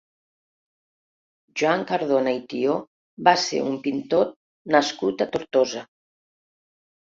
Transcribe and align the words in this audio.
Joan 1.63 1.83
Cardona 1.91 2.33
i 2.39 2.41
Tió 2.55 2.79
va 3.29 3.35
ser 3.45 3.61
un 3.69 3.77
pintor 3.87 4.35
nascut 4.79 5.27
a 5.29 5.33
Tortosa. 5.39 5.89